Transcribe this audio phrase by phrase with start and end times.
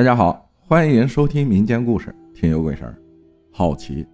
[0.00, 2.92] 大家好，欢迎收听民间故事《听有鬼事儿》。
[3.52, 4.06] 好奇，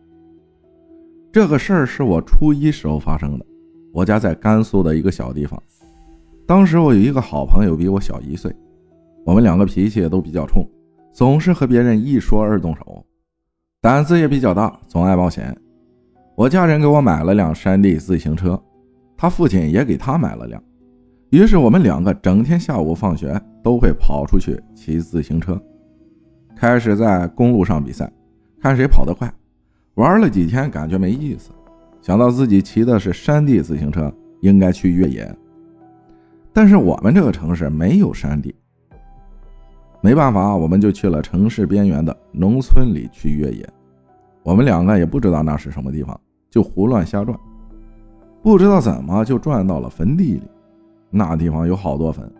[1.31, 3.47] 这个事儿是我初一时候发生的。
[3.93, 5.63] 我家在甘肃的一个小地方，
[6.45, 8.53] 当时我有一个好朋友比我小一岁，
[9.25, 10.69] 我们两个脾气也都比较冲，
[11.13, 13.07] 总是和别人一说二动手，
[13.81, 15.57] 胆子也比较大，总爱冒险。
[16.35, 18.61] 我家人给我买了辆山地自行车，
[19.17, 20.61] 他父亲也给他买了辆。
[21.31, 25.61] 于是我们两个整天下午放学都会跑出去骑自行车，
[26.57, 28.11] 开始在公路上比赛，
[28.63, 29.31] 看谁跑得快。
[29.95, 31.51] 玩了几天，感觉没意思，
[32.01, 35.37] 想到自己骑的是山地自行车，应该去越野。
[36.53, 38.55] 但是我们这个城市没有山地，
[40.01, 43.69] 没办法，我们就去了城市边缘的农村里去越野。
[44.43, 46.19] 我们两个也不知道那是什么地方，
[46.51, 47.39] 就胡乱瞎转，
[48.43, 50.43] 不知道怎么就转到了坟地里。
[51.11, 52.31] 那地方有好多坟，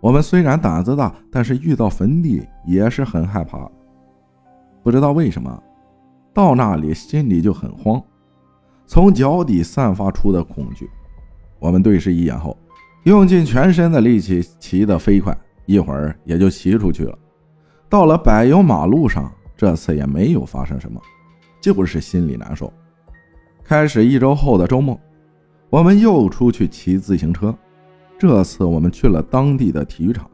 [0.00, 3.68] 我们虽然胆子大，但是遇到坟地也是很害怕。
[4.82, 5.62] 不知道为什么，
[6.32, 8.00] 到那里心里就很慌，
[8.86, 10.88] 从脚底散发出的恐惧。
[11.58, 12.56] 我们对视一眼后，
[13.02, 17.18] 用尽全身的力气骑得飞快，一会儿也就骑出去了。
[17.88, 21.00] 到了柏油马路上，这次也没有发生什么，
[21.60, 22.72] 就是心里难受。
[23.64, 24.98] 开始一周后的周末，
[25.68, 27.52] 我们又出去骑自行车。
[28.18, 30.28] 这次我们去了当地的体育场，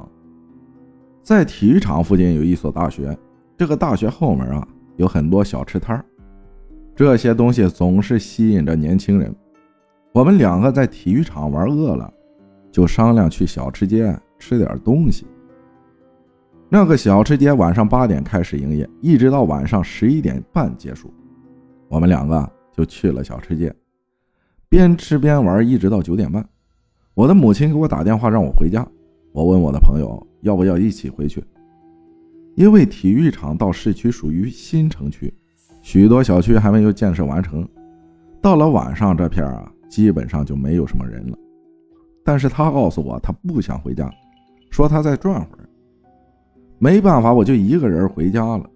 [1.22, 3.14] 在体育场附近有一所大学，
[3.58, 6.02] 这个大学后门啊有很多小吃摊
[6.96, 9.34] 这些东西总是吸引着年轻人。
[10.12, 12.10] 我们两个在体育场玩饿了，
[12.72, 15.26] 就商量去小吃街吃点东西。
[16.70, 21.12] 那个小吃街晚上八点开始营业，一直到晚上十一点半结束。
[21.88, 23.74] 我们两个就去了小吃街，
[24.70, 26.42] 边吃边玩，一直到九点半。
[27.14, 28.84] 我的母亲给我打电话让我回家，
[29.30, 31.42] 我问我的朋友要不要一起回去，
[32.56, 35.32] 因为体育场到市区属于新城区，
[35.80, 37.66] 许多小区还没有建设完成。
[38.42, 41.38] 到了晚上，这片啊基本上就没有什么人了。
[42.24, 44.12] 但是他告诉我他不想回家，
[44.70, 45.68] 说他再转会儿。
[46.78, 48.68] 没办法，我就一个人回家了。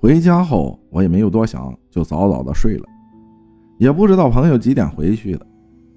[0.00, 2.86] 回家后我也没有多想，就早早的睡了，
[3.76, 5.46] 也不知道朋友几点回去的。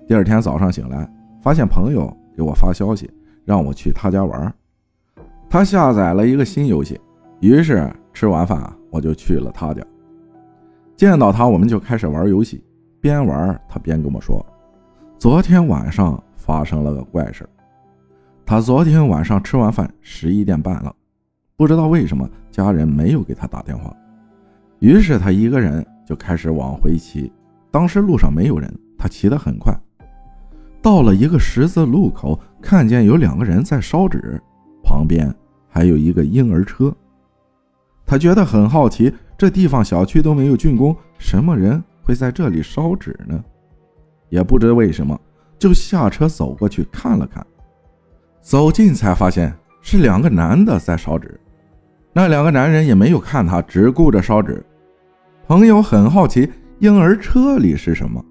[0.10, 1.10] 第二天早上醒来。
[1.42, 3.10] 发现朋友给我发消息，
[3.46, 4.54] 让我去他家玩。
[5.50, 7.00] 他下载了一个新游戏，
[7.40, 9.82] 于是吃完饭我就去了他家。
[10.96, 12.64] 见到他，我们就开始玩游戏。
[13.02, 14.46] 边玩他边跟我说
[15.18, 17.48] ：“昨天晚上发生了个怪事
[18.46, 20.94] 他昨天晚上吃完饭十一点半了，
[21.56, 23.96] 不知道为什么家人没有给他打电话，
[24.80, 27.32] 于是他一个人就开始往回骑。
[27.72, 29.74] 当时路上没有人，他骑得很快。”
[30.90, 34.42] 到了一个十字路口，看见有两个人在烧纸，
[34.84, 35.32] 旁边
[35.70, 36.92] 还有一个婴儿车。
[38.08, 43.40] 他觉得很好奇，这地方小区都没有竣工，什么人会在这里烧纸呢？
[44.30, 45.16] 也不知为什么，
[45.60, 47.46] 就下车走过去看了看。
[48.42, 51.40] 走近才发现是两个男的在烧纸，
[52.12, 54.66] 那两个男人也没有看他，只顾着烧纸。
[55.48, 58.26] 朋友很好奇，婴儿车里是什么？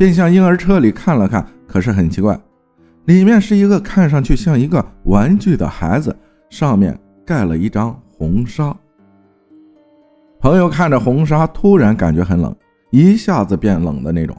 [0.00, 2.40] 便向婴儿车里看了看，可是很奇怪，
[3.04, 6.16] 里面是一个看上去像一个玩具的孩子，
[6.48, 8.74] 上面盖了一张红纱。
[10.40, 12.56] 朋友看着红纱，突然感觉很冷，
[12.88, 14.34] 一下子变冷的那种，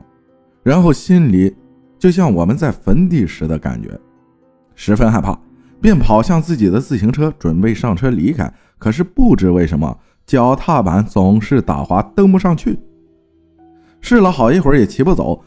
[0.64, 1.56] 然后心里
[2.00, 3.92] 就像我们在坟地时的感觉，
[4.74, 5.38] 十分害怕，
[5.80, 8.52] 便跑向自己的自行车，准备上车离开。
[8.80, 9.96] 可是不知为什么，
[10.26, 12.80] 脚踏板总是打滑，蹬不上去。
[14.04, 15.40] 试了好一会儿也骑不走。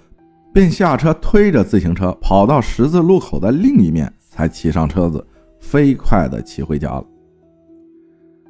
[0.54, 5.26] 便下车推着自行车跑到十字路口的另一面，才骑上车子，
[5.58, 7.04] 飞快地骑回家了。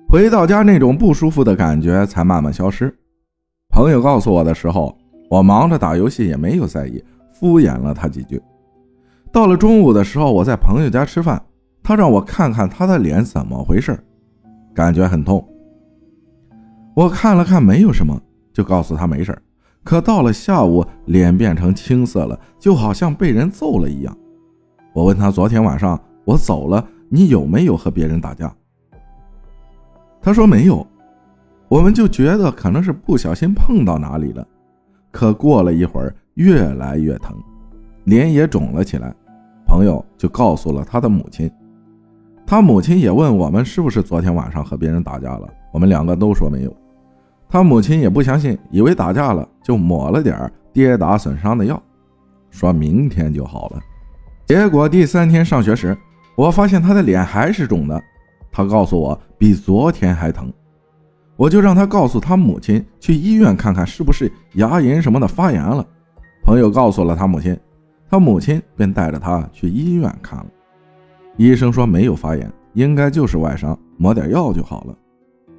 [0.06, 2.94] 回到家，那种不舒服的感觉才慢慢消失。
[3.70, 4.94] 朋友告诉我的时候，
[5.30, 8.38] 我忙着打游戏，也没有在意，敷衍了他几句。
[9.32, 11.42] 到了中午的时候，我在朋友家吃饭，
[11.82, 13.98] 他让我看看他的脸怎么回事，
[14.74, 15.42] 感觉很痛。
[16.94, 18.20] 我看了看，没有什么，
[18.52, 19.36] 就告诉他没事。
[19.84, 24.16] 可到了下午，脸变成青色了，就好像被人揍了一样。
[24.94, 28.52] 我问他：“昨天晚上我走了，你有没有和别人打架？”
[30.22, 30.84] 他说：“没有。”
[31.68, 34.46] 我们就觉得可能是不小心碰到哪里了。
[35.10, 37.36] 可过了一会儿，越来越疼，
[38.04, 39.14] 脸也肿了起来。
[39.66, 41.50] 朋友就告诉了他的母亲，
[42.46, 45.48] 他母亲也问我们是不是昨天晚上和别人打架了。
[45.72, 46.76] 我们两个都说没有。
[47.54, 51.80] 他母亲也不相信，以为打架了，就抹了点跌打损伤的药，
[52.50, 53.80] 说明天就好了。
[54.44, 55.96] 结果第三天上学时，
[56.34, 58.02] 我发现他的脸还是肿的，
[58.50, 60.52] 他告诉我比昨天还疼，
[61.36, 65.86] 我就让他告诉他母亲去医院看看是不是牙龈什么的发炎了。
[66.42, 67.56] 朋友告诉了他母亲，
[68.10, 70.46] 他母亲便带着他去医院看了。
[71.36, 74.98] 医生说没有发炎，应该就是外伤，抹点药就好了。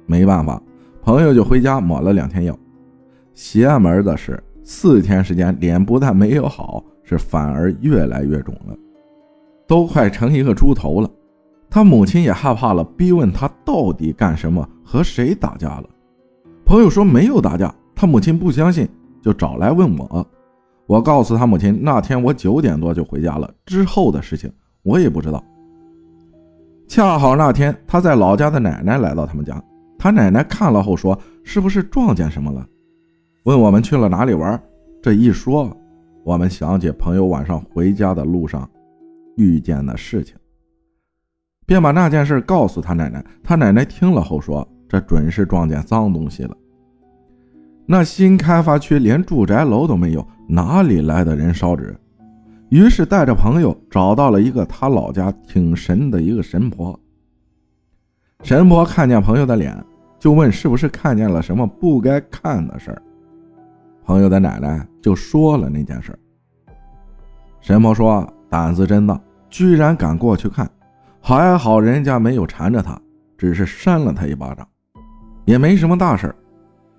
[0.04, 0.62] 没办法，
[1.06, 2.58] 朋友就回家抹了两天药。
[3.32, 8.76] 邪门的是，四天时间，脸不但没有好，是反而越来越肿了，
[9.68, 11.08] 都快成一个猪头了。
[11.70, 15.84] 他母亲也害怕了，逼问他到底干什么，和谁打架了。
[16.64, 18.88] 朋友说没有打架，他母亲不相信，
[19.22, 20.26] 就找来问我。
[20.88, 25.40] 我告诉他母亲，那天我九点多就回家了，之后的事情我也不知道。
[26.88, 29.62] 恰好那天他在老家的奶奶来到他们家，
[30.06, 32.64] 他奶奶看了后说：“是不是撞见什么了？”
[33.42, 34.62] 问我们去了哪里玩，
[35.02, 35.76] 这一说，
[36.22, 38.70] 我们想起朋友晚上回家的路上
[39.36, 40.36] 遇见的事情，
[41.66, 43.24] 便把那件事告诉他奶奶。
[43.42, 46.56] 他奶奶听了后说：“这准是撞见脏东西了。
[47.84, 51.98] 那新开发区连住宅楼都没有，哪里来的人烧纸？”
[52.70, 56.96] 于是带着朋友找到了一个他老家挺神的一个神婆。
[58.42, 59.76] 神婆看见朋友的脸，
[60.18, 63.02] 就问是不是看见了什么不该看的事儿。
[64.04, 66.16] 朋友的奶奶就说了那件事。
[67.60, 69.20] 神婆说：“胆子真大，
[69.50, 70.70] 居然敢过去看，
[71.20, 73.00] 还好人家没有缠着他，
[73.36, 74.66] 只是扇了他一巴掌，
[75.44, 76.34] 也没什么大事。”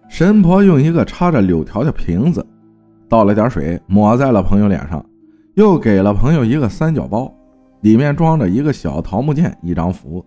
[0.09, 2.45] 神婆用一个插着柳条的瓶子，
[3.09, 5.05] 倒了点水，抹在了朋友脸上，
[5.55, 7.33] 又给了朋友一个三角包，
[7.81, 10.25] 里面装着一个小桃木剑、一张符，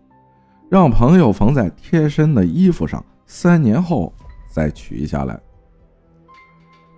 [0.71, 4.13] 让朋友缝在贴身的衣服上，三年后
[4.49, 5.37] 再取下来。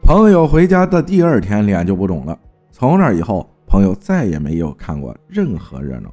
[0.02, 2.38] 朋友回家的第二天，脸就不肿了。
[2.70, 6.12] 从那以后，朋友再也没有看过任何热闹。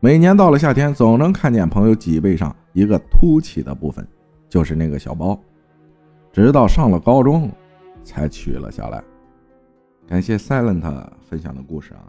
[0.00, 4.04] 每年到了夏天，总能看见朋友脊背上一个凸起的部分，
[4.48, 5.38] 就是那个小包。
[6.32, 7.48] 直到上了高中，
[8.02, 9.00] 才取了下来。
[10.08, 10.82] 感谢 Silent
[11.30, 12.02] 分享的故事啊，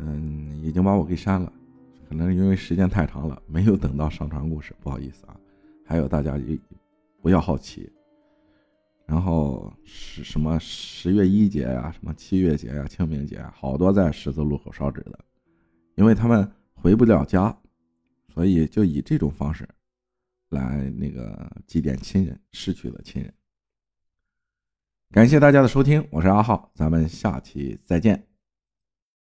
[0.00, 1.50] 嗯，已经把我给删了，
[2.14, 5.36] 可能因为时间太长了，没有等到上传故事，不好意思啊。
[5.84, 6.40] 还有大家
[7.20, 7.92] 不要好奇。
[9.04, 15.18] 然后是什么十月一节呀，什么七月节呀，清明节啊，好多在十字路口烧纸的，
[15.96, 17.52] 因为他们回不了家，
[18.32, 19.68] 所以就以这种方式
[20.50, 23.34] 来那个祭奠亲人逝去的亲人。
[25.10, 28.33] 感谢大家的收听，我是阿浩，咱们下期再见。